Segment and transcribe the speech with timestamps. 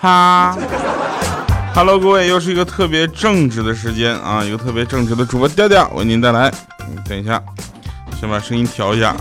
[0.00, 0.56] 哈
[1.74, 6.48] ，Hello，各位，又是一个特别正直的时间啊，一个特别正直的主播调调为您带来。
[7.04, 7.42] 等一下，
[8.20, 9.18] 先把声音调一下啊，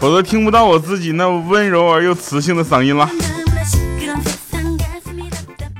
[0.00, 3.08] 否则听不到我自己那温柔而又磁性的嗓音了。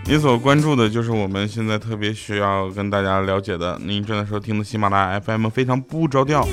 [0.05, 6.47] 你所关注的就是我们现在特别需要跟大家了解的，您正在收听的喜马拉雅 FM 非常不着调。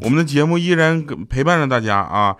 [0.00, 2.34] 我们的节目依然陪伴着大家啊。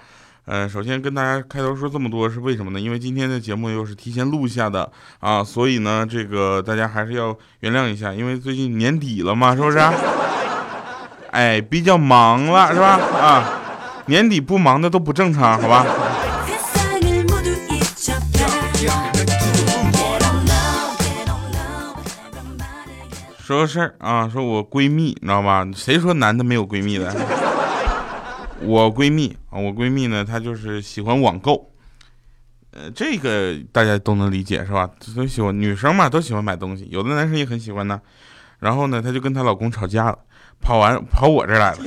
[0.46, 2.78] 呃，首先跟大家开头说这么多是为什么呢？
[2.78, 9.78] 因为今天的节目又是提前录下的啊，所以呢，这个大家还是要原谅一下，因为最近年底了嘛，是不是？
[11.32, 13.00] 哎，比较忙了，是吧？
[13.20, 13.44] 啊，
[14.06, 15.86] 年底不忙的都不正常，好吧？
[23.42, 25.66] 说个事儿啊，说我闺蜜，你知道吧？
[25.74, 27.14] 谁说男的没有闺蜜的？
[28.60, 31.70] 我闺蜜我闺蜜呢，她就是喜欢网购，
[32.72, 34.88] 呃，这个大家都能理解是吧？
[35.14, 38.00] 都喜欢女生嘛，都喜欢买东西，有的男生也很喜欢呢。
[38.58, 40.18] 然后呢，她就跟她老公吵架了，
[40.60, 41.78] 跑完跑我这儿来了。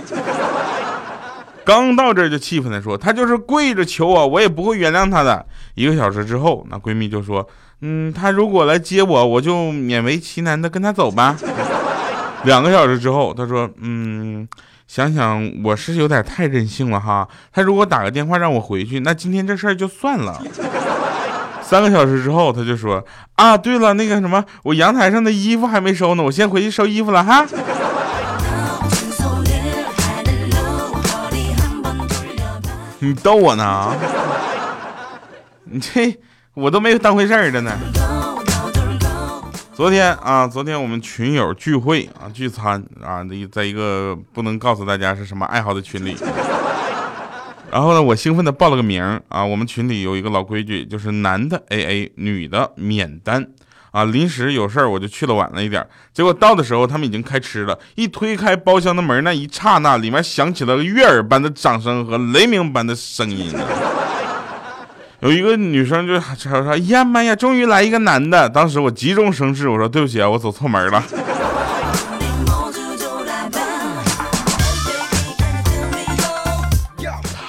[1.66, 5.46] 刚到这儿就气愤的说：“她就是跪着求我，我也不会原谅她的。”
[5.76, 7.46] 一个小时之后，那闺蜜就说
[7.82, 11.36] ：“嗯，她如果来接我，我就勉为其难的跟她走吧。
[12.46, 14.48] ”两个小时之后，她说：“嗯。”
[14.88, 20.42] 想想我是有点太任性了哈，他如果打个电话让我回去，那今天这事儿就算了。
[21.62, 23.04] 三个小时之后，他就说
[23.36, 27.46] 啊，对了，那个什么，我阳台上的衣服还没收呢，我先回去收衣服了哈。
[33.00, 33.94] 你逗我呢？
[35.66, 36.18] 你这
[36.54, 37.78] 我都没有当回事儿真的。
[39.78, 46.18] 昨天啊，昨天我们群友聚会啊，聚餐啊，在一个不能告诉大家是什么爱好的群里。
[47.72, 53.50] 然后呢，我兴奋的报了个名啊，我们群里有一个老规矩，就是男的 A A，女的免单
[53.92, 54.04] 啊。
[54.06, 55.88] 临时有事儿，我就去了晚了一点。
[56.12, 57.78] 结果到的时候，他们已经开吃了。
[57.94, 63.54] 一推开包厢的门，那一刹那，里面响起了悦耳般的掌声和雷鸣般的声音。
[65.20, 71.04] 有一个女生就说：“哎呀妈呀，终于来一个男的！”当时我急中生智，我说：“对不起啊，我走错门了。”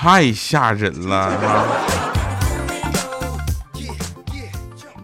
[0.00, 1.30] 太吓人了！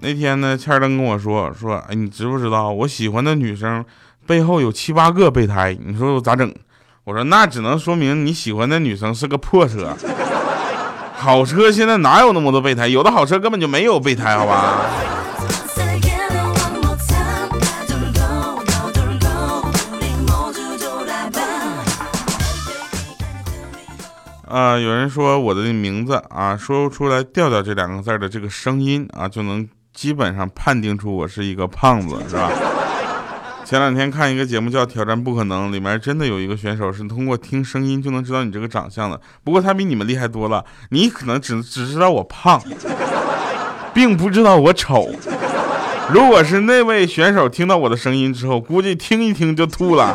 [0.00, 3.84] 那天呢，千灯跟我说：“说哎，你知不知道我喜欢的女生
[4.26, 5.76] 背后有七八个备胎？
[5.84, 6.50] 你说我咋整？”
[7.04, 9.94] 我说：“那只能说明你喜欢的女生是个破车。”
[11.24, 12.86] 好车现在哪有那么多备胎？
[12.86, 14.84] 有的好车根本就没有备胎，好吧？
[24.46, 32.50] 啊，有人说我的名字啊，说出来“调调”这两个字的这个声音啊，就能基本上判定出我是一个胖子，是吧？
[33.66, 39.19] 前两天看一个节目叫《挑战不可能》，里面真的有一个选手是通过听声音就能知道你这个长相的。
[39.42, 42.62] 不过他比你们厉害多了，你可能只只知道我胖，
[43.94, 45.10] 并不知道我丑。
[46.12, 50.14] 如果是那位选手听到我的声音之后，估计听一听就吐了。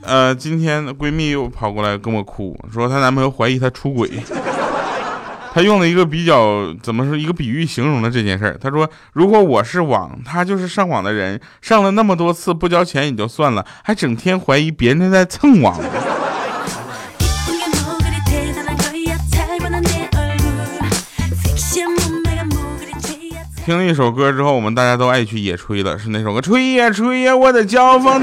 [0.00, 4.10] 呃，今天闺蜜又跑过来跟我哭，说她男朋友怀疑她出轨。
[5.54, 8.58] 他用了一个比较怎么说一个比喻形容了这件事儿。
[8.60, 15.78] 他说：“如果我是网，他就是上网的人，上了那么多次不交钱也就算了，还整天怀疑别人在蹭网。”
[23.64, 28.20] 听了一首歌之后，我们大家都爱去野炊了，是那首歌《吹呀吹呀我的脚风》。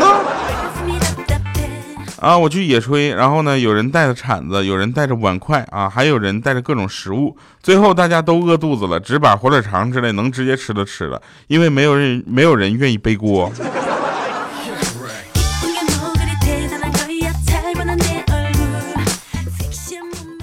[2.22, 7.36] 啊，我去野炊，然后呢，有人带着铲子，有人带着碗筷啊，还有人带着各种食物。
[7.64, 13.52] 最后大家都饿肚子了，只把火腿肠之类能直接吃的吃了，因为没有人没有人愿意背锅。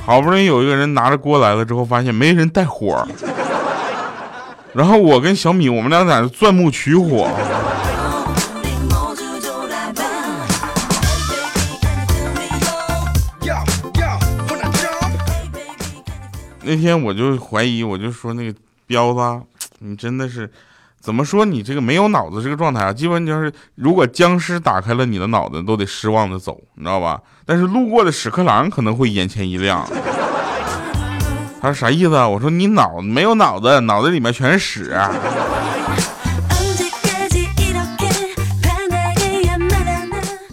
[0.04, 3.06] 好不容易有一个人拿着锅来了之后，发现没人带火，
[4.72, 7.30] 然后我跟小米我们俩在那钻木取火。
[16.68, 18.54] 那天我就怀疑，我就说那个
[18.86, 19.20] 彪子，
[19.78, 20.50] 你真的是
[21.00, 22.92] 怎么说你这个没有脑子这个状态啊？
[22.92, 27.18] 基本就是如果僵尸打开了你的脑子，都得失望的走，你知道吧？
[27.46, 29.82] 但是路过的屎壳郎可能会眼前一亮。
[31.62, 32.28] 他说啥意思啊？
[32.28, 34.94] 我说你脑没有脑子，脑子里面全是屎。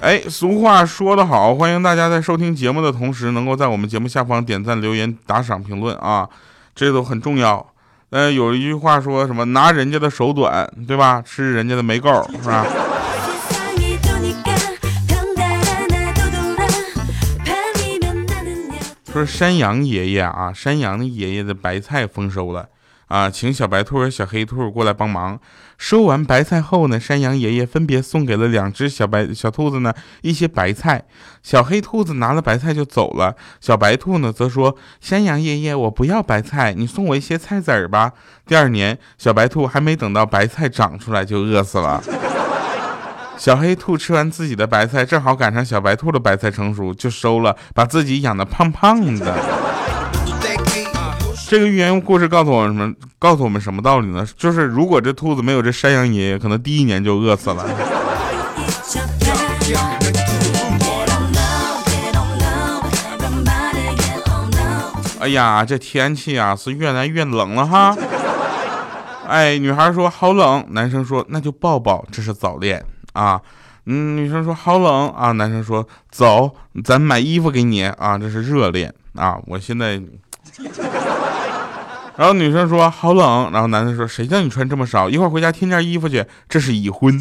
[0.05, 6.29] 哎，俗话说得好，欢迎大家在收听节目的同时，能够在我们节目下方点赞、留言、打赏、评论啊，
[6.75, 7.73] 这都很重要。
[8.11, 11.23] 呃，有一句话说什么拿人家的手短，对吧？
[11.25, 12.63] 吃人家的没够，是吧？
[19.11, 22.69] 说山羊爷爷啊，山羊的爷爷的白菜丰收了
[23.07, 25.39] 啊，请小白兔和小黑兔过来帮忙。
[25.77, 31.03] 收完白菜后呢，山羊爷爷分别送给了两只小白小兔子呢一些白菜。
[31.43, 38.13] 小黑兔子拿了白菜就走了，小白兔呢则说：“山羊爷爷，我不要白菜，你送我一些菜籽儿吧。”
[38.47, 42.01] 第二年，小白兔还没等到白菜长出来就饿死了。
[43.37, 49.64] 小黑兔吃完自己的白菜，正好赶上小白兔的白菜成熟，就收了，把自己养的胖胖的。
[51.55, 52.93] 这个寓言故事告诉我们什么？
[53.17, 54.27] 告诉我们什么道理呢？
[54.35, 57.65] 就是如果这兔子没有这山羊爷爷，可能第一年就饿死了。
[65.21, 67.95] 哎呀，这天气啊是越来越冷了哈。
[69.25, 73.39] 哎，女孩说好冷，男生说那就抱抱，这是早恋啊。
[73.85, 76.53] 嗯，女生说好冷啊，男生说走，
[76.83, 79.39] 咱买衣服给你啊，这是热恋啊。
[79.47, 80.01] 我现在。
[82.17, 87.13] 然后女生说好冷，然后男的说谁叫你穿这么少，一会儿回家添件衣服去，这是已婚。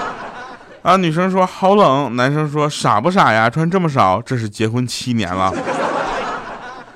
[0.82, 5.52] 啊，女生说好冷，男生说傻不傻呀，穿这么少，这是结婚七年了。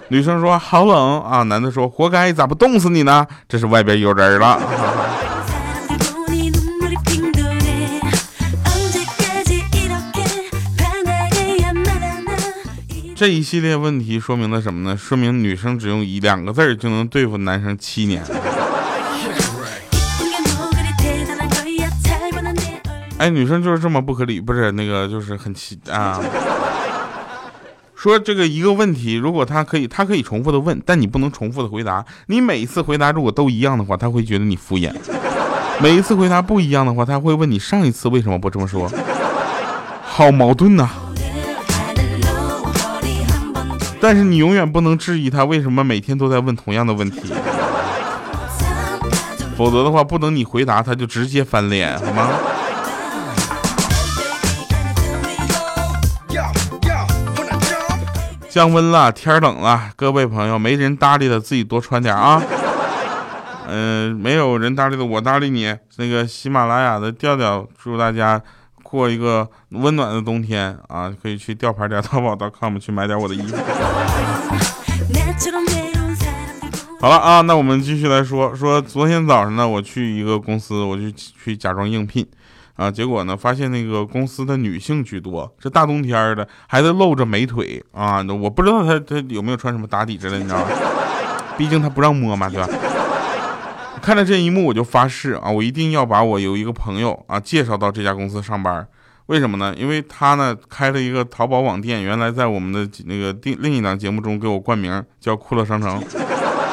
[0.08, 3.26] 女生说好冷啊，男的说活该，咋不冻死你呢？
[3.48, 4.60] 这是外边有人了。
[13.20, 14.96] 这一系列问题说明了什么呢？
[14.96, 18.24] 说明女生只用一两个字儿就能对付男生七年。
[23.18, 26.18] 哎，女生就是这么不可理，不是那个就是很奇啊。
[27.94, 32.02] 说这个一个问题，如果他可以，他可以重复的问，但你不能重复的回答。
[32.28, 34.90] 你每一次回答如果都一样的话，他会觉得你敷衍；
[35.82, 38.90] 每一次回答不一样的话，他会问你上一次为什么不这么说。
[40.06, 40.88] 好矛盾呐。
[44.00, 47.32] 但是你永远不能质疑他为什么每天都在问同样的问题，
[49.56, 52.28] 否则的话，不等你回答他就直接翻脸，好吗？
[58.48, 62.42] 降温了，天冷了，各位朋友，没人搭理的自己多穿点啊。
[63.68, 65.76] 嗯，没有人搭理的我搭理你。
[65.98, 68.42] 那个喜马拉雅的调调，祝大家。
[68.90, 73.56] 过一个温暖的冬天啊，可以去吊牌点淘宝 .com 去买点我的衣服。
[77.00, 82.26] 好了啊，那我们继续来说说，昨天早上呢，我去一个公司，我就去假装应聘
[82.76, 90.66] 啊，结果呢，发现那个公司的女性居多，这大冬天的还在露着美腿啊，我不知道她她有没有穿什么打底之类，你知道吗？
[91.56, 92.68] 毕竟她不让摸嘛，对吧？
[94.00, 98.86] 看着这一幕，我就发誓啊，我一定要把我有一个朋友啊介绍到这家公司上班。
[99.26, 99.72] 为什么呢？
[99.78, 106.02] 因为他呢开了一个淘宝网店，原来在我们的那个另另一档节目中给我冠名叫“酷乐商城”，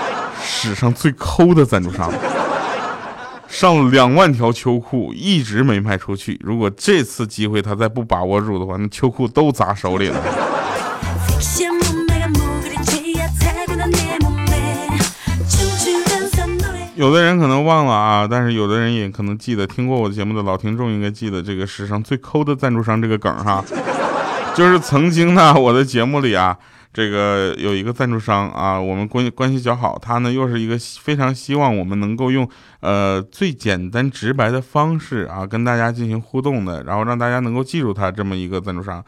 [0.42, 2.12] 史上最抠的赞助商，
[3.48, 6.40] 上两万条秋裤，一直没卖出去。
[6.44, 10.20] 如果这次机会他再不把握住的话，那秋裤都砸手里了。
[16.98, 19.68] 有的人可能忘了啊，但是有的人也可能记得。
[19.68, 23.64] 听过我节目的老听众应该记得这个史上最抠的赞助商这个梗哈，
[24.56, 26.58] 就是曾经呢我的节目里啊，
[26.92, 32.50] 这个有一个赞助商啊，我们关系关系较好，他呢又是一个非常希望我们能够用
[32.80, 39.06] 呃最简单直白的方式啊跟大家进行互动的，然后让大家能够记住他这么一个赞助商。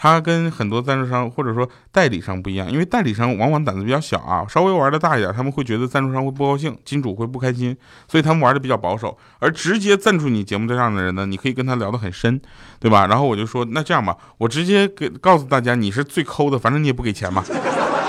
[0.00, 7.76] 他跟很多赞助商或者说代理商不一样，因为代理商往往胆子比较小啊，稍微玩的大一点，他们会觉得赞助商会不高兴，金主会不开心，
[8.06, 9.18] 所以他们玩的比较保守。
[9.40, 12.40] 而直接赞助你节目这样的人呢，你可以跟他聊得很深，
[12.78, 13.08] 对吧？
[13.08, 17.44] 然后我就说，那这样吧，我直接给告诉大家，你是最抠的，反正你也不给钱嘛。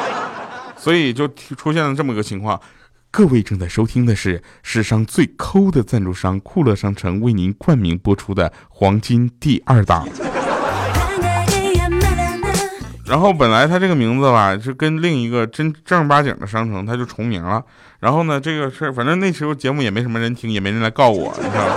[0.78, 2.62] 所以就出现了这么个情况。
[3.12, 10.08] 各位正在收听的是史上最抠的赞助商酷乐商城为您冠名播出的黄金第二档。
[13.10, 17.64] 然后本来他这个名字吧，是跟另一个真正儿八经的商城，他就重名了。
[18.00, 21.76] 然后呢，这个事儿，反正那时候节目也没什么人听，也没人来告我，你知道吗？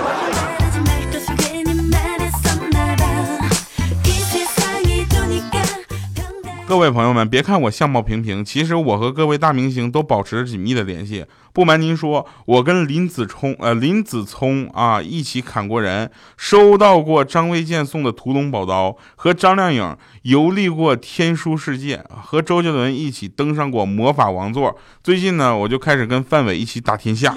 [6.72, 11.26] 各位朋友们，别看我相貌平平，其实我和各位大明星都保持着紧密的联系。
[11.52, 24.74] 不瞒您说，我跟林子聪呃林子聪啊一起砍过人，收到过张卫健送的屠龙宝刀，和张靓颖游历过天书世界，和周杰伦一起登上过魔法王座。
[25.04, 27.34] 最近呢，我就开始跟范伟一起打天下。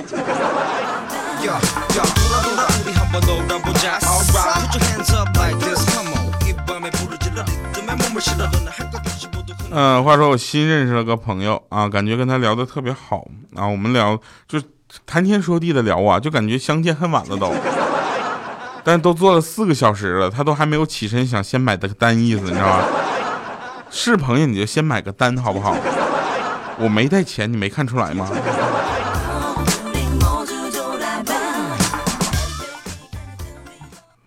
[9.77, 14.17] 嗯，话说我新认识了个朋友啊，感觉跟他聊的特别好啊，我们聊
[14.47, 14.57] 就
[15.05, 17.53] 谈天说地的聊啊，就感觉相见恨晚了都。
[18.85, 22.85] 但都坐了四个小时了，他都还没有起身想先买的单意思，你知道吧？
[23.91, 25.75] 是朋友你就先买个单好不好？
[26.79, 28.31] 我没带钱，你没看出来吗？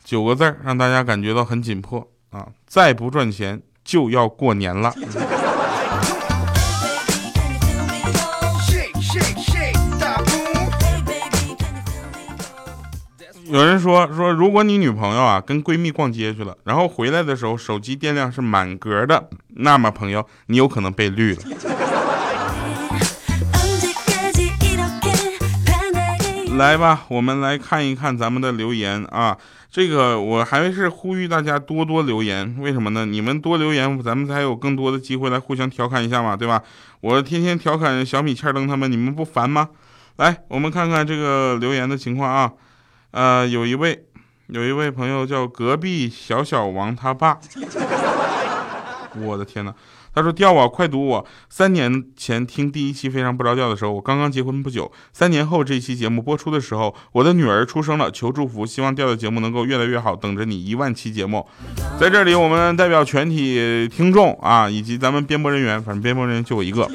[0.05, 2.49] 九个字让大家感觉到很紧迫啊！
[2.67, 4.93] 再不赚钱就要过年了。
[13.59, 21.43] 有人说说，如果你女朋友啊跟闺蜜逛街去了，然后回来的时候手机电量是满格的，那么朋友你有可能被绿了。
[26.57, 29.37] 来吧，我们来看一看咱们的留言啊。
[29.69, 33.05] 这个我还是呼吁大家多多留言，为什么呢？
[33.05, 36.63] 你们多留言，咱们才有更多的机会来互相调侃一下嘛，对吧？
[37.01, 39.71] 我天天调侃小米、欠灯他们，你们不烦吗？
[40.19, 42.53] 来，我们看看这个留言的情况啊。
[43.11, 44.05] 呃，有一位，
[44.49, 47.39] 有一位朋友叫隔壁小小王他爸。
[49.21, 49.75] 我的天哪！
[50.15, 51.27] 他说：“调啊，快读我！
[51.49, 54.91] 三年前听第一期非常不着调的时候，我刚刚结婚不久。
[55.13, 60.17] 三年后这期节目播出的时候，我的女儿出生了，求祝福，希望调的节目能够越来越好。
[60.17, 61.47] 等着你一万期节目，
[62.01, 66.89] 在这里我们代表全体听众啊，以及咱们编播人员，反正编播人员就我一个，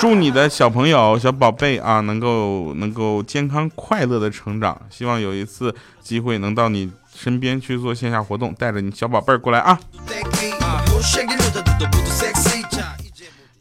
[0.00, 4.80] 祝你的小朋友、小宝贝啊，能够能够健康快乐的成长。
[4.88, 9.78] 希望有一次机会能到你身边去做线下活动，带着你小宝贝儿过来啊。”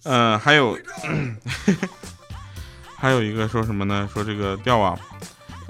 [0.04, 0.78] 嗯，还有，
[2.96, 4.08] 还有一个说什么呢？
[4.14, 4.98] 说这个调啊，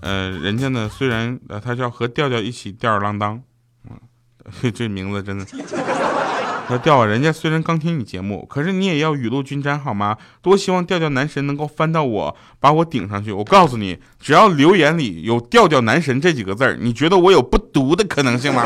[0.02, 3.42] 呃，人家呢虽然呃他叫和调调一起吊儿郎当，
[3.90, 3.98] 嗯，
[4.74, 5.46] 这名字真的。
[6.68, 10.18] 说调啊，人家虽然刚听你节目，可是你也要雨露均沾好吗？
[10.42, 13.32] 多希望调调男神能够翻到我，把我顶上去。
[13.32, 18.66] 我告诉你，只要留言里有调调男神这几个字儿，你觉得我有不读的可能性吗？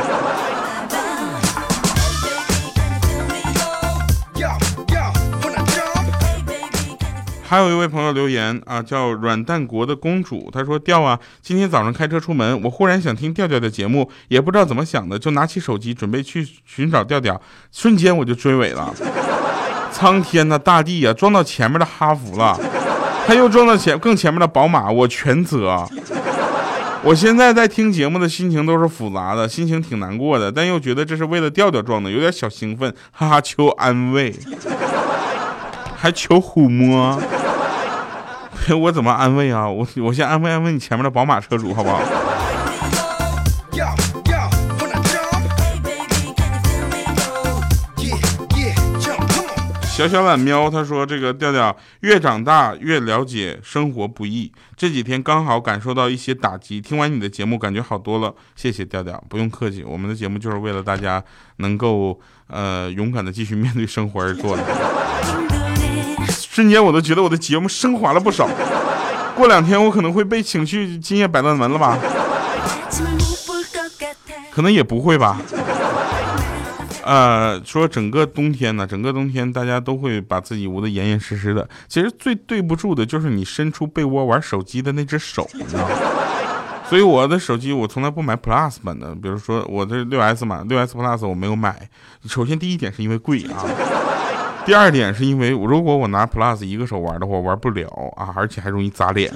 [7.51, 18.93] 还有一位朋友留言啊，叫软蛋国的公主，她说：“调啊，今天早上开车出门，我忽然想听调调的节目，也不知道怎么想的，就拿起手机准备去寻找调调，瞬间我就追尾了。
[19.91, 22.58] 苍天呐，大地呀，撞到前面的哈弗了，
[23.27, 25.86] 他又撞到前更前面的宝马，我全责。
[27.03, 34.34] 我现在在听节目的心情都是复杂的，心情挺难过的，但又觉得这是为了调调撞的，有点小兴奋，哈哈，求安慰，
[35.98, 37.22] 还求抚摸。”
[38.80, 39.68] 我怎么安慰啊？
[39.68, 42.00] 我我先安慰安慰你前面的宝马车主，好不好？
[49.91, 56.82] 小小懒喵他说：“这个调调越长大越了解生活不易，这几天刚好感受到一些打击。
[56.82, 58.34] 听完你的节目，感觉好多了。
[58.56, 61.24] 谢谢调调，不用客气，我们的节目就是为了大家
[61.58, 64.63] 能够呃勇敢的继续面对生活而做的。”
[66.62, 68.48] 瞬间我都觉得我的节目升华了不少，
[69.36, 71.98] 过两天我可能会被请去今夜百乐门了吧？
[74.51, 75.41] 可能也不会吧。
[77.03, 81.68] 呃，说整个冬天呢，整个冬天大家都会把自己捂得严严实实的。
[81.88, 85.96] 其实最对不住的就是你伸出被窝玩手机的那只手，你知道吗？
[86.88, 91.89] 所以我的手机我从来不买 Plus 版的，比如说我这六 S 嘛，六 S Plus 我没有买。
[92.27, 93.65] 首先第一点是因为贵啊。
[94.65, 99.34] 第二点是因为我，如果我拿 Plus 一个手玩的话，玩不了啊，而且还容易砸脸。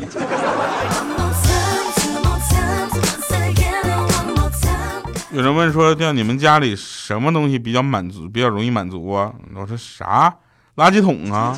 [5.32, 9.34] 有人问说，像你们家里什么东西比较满足，比较容易满足啊？
[9.56, 10.34] 我说啥？
[10.76, 11.58] 垃圾桶啊。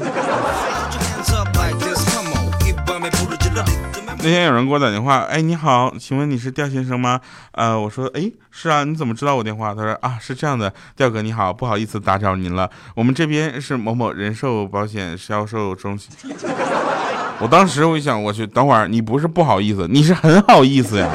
[4.27, 7.22] 那天有人给我打电话，哎，你好，请问你是调先生吗？
[7.53, 9.74] 呃，我说，哎，是啊，你怎么知道我电话？
[9.74, 16.12] 他说啊，是这样的，调哥你好，不好意思打扰您了，我们这边是某某人寿保险销售中心。
[17.39, 21.10] 我当时我一想，我去，等会儿你不是不好意思，你是很好意思呀。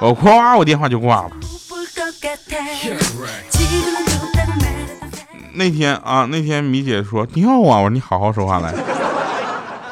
[0.00, 1.30] 我夸我电话就挂了。
[5.52, 8.74] 那天啊，那天米姐说掉啊，我说你好好说话来。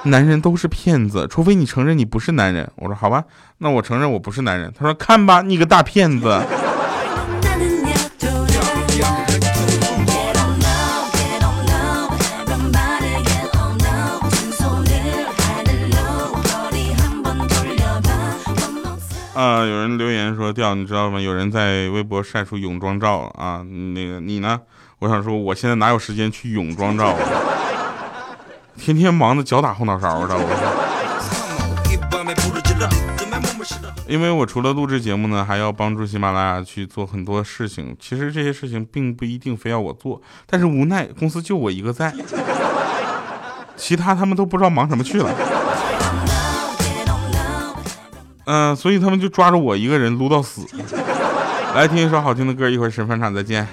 [0.09, 2.69] 男人都是骗子，除非你承认你不是男人。
[2.77, 3.23] 我说好吧，
[3.59, 4.73] 那我承认我不是男人。
[4.77, 6.29] 他说看吧，你个大骗子。
[19.35, 19.61] 啊！
[19.65, 21.21] 有人留言说掉，你知道吗？
[21.21, 23.63] 有人在微博晒出泳装照啊！
[23.95, 24.61] 那个你呢？
[24.99, 27.15] 我想说，我现在哪有时间去泳装照？
[28.79, 30.85] 天天忙的脚打后脑勺的我。
[34.09, 37.95] 因为我除了录制节目呢，还要帮助喜马拉雅去做很多事情。
[38.01, 42.15] 其实这些事情并不一定非要我做，但是无奈公司就我一个在，
[43.77, 45.31] 其他他们都不知道忙什么去了。
[48.47, 50.67] 嗯， 所以他们就抓着我一个人撸到死。
[51.75, 53.69] 来听一首好听的歌，一会儿神返场再见。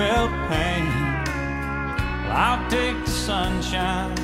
[0.00, 0.86] Felt pain.
[2.24, 4.16] Well, I'll take the sunshine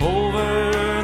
[0.00, 1.01] over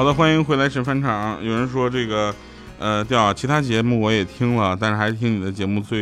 [0.00, 1.44] 好的，欢迎回来神返场。
[1.44, 2.34] 有人说这个，
[2.78, 5.98] 呃，调啊其他节目我也听了，但是还是听你的节目最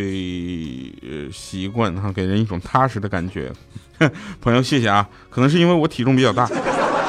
[1.02, 3.50] 呃习惯哈，给人一种踏实的感觉。
[4.40, 6.48] 朋友，谢谢啊，可能是因为我体重比较大。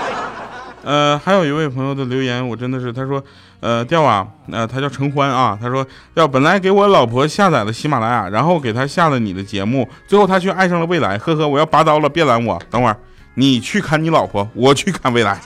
[0.84, 3.24] 呃，还有一位朋友的留言，我真的是，他说，
[3.60, 12.98] 呃，调啊，呃，他叫陈欢啊，他说，调本来给我老婆下载了喜马拉雅，然后给他下了你的节目，最后他却爱上了未来，呵呵，我要拔刀了，别拦我，等会儿，
[13.36, 15.40] 你去砍你老婆，我去砍未来。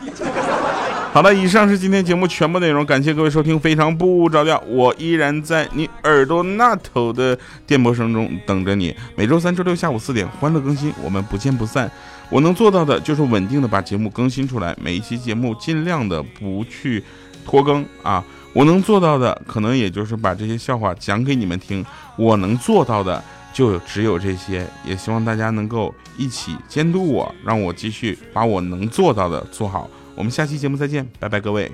[1.13, 11.89] 好了，以上是今天节目全部内容，感谢各位收听，非常不着调，我依然在你耳朵那头的电波声中等着你，每周三、周六下午四点欢乐更新，我们不见不散。
[12.31, 17.03] 我能做到的就是稳定的把节目更新出来，每一期节目尽量的不去
[17.45, 18.25] 拖更啊。
[18.51, 23.23] 我能做到的可能也就是把这些笑话讲给你们听，我能做到的
[23.53, 24.67] 就只有这些。
[24.83, 29.87] 也希望大家能够一起监督我，让我继续把我能做到的做好。
[30.14, 31.72] 我们下期节目再见，拜拜，各位。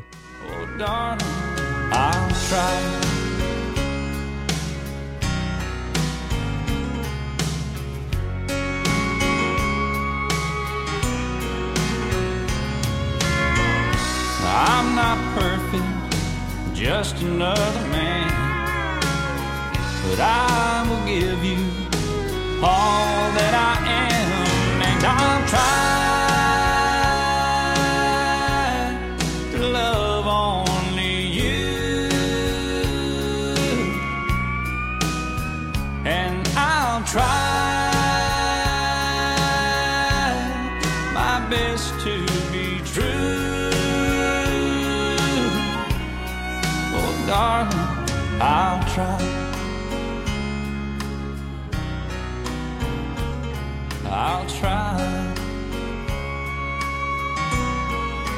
[14.57, 15.83] I'm not perfect,
[16.75, 18.31] just another man.
[20.07, 21.57] But I will give you
[22.63, 25.88] all that I am, and I'll try
[48.42, 49.20] I'll try.
[54.06, 55.36] I'll try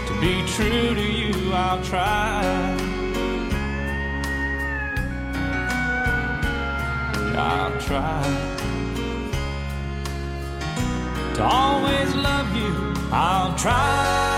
[0.08, 1.54] to be true to you.
[1.54, 2.92] I'll try.
[7.38, 8.24] I'll try
[11.36, 12.94] to always love you.
[13.12, 14.31] I'll try.